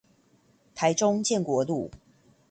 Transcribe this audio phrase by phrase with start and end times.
[0.73, 1.91] 台中建國路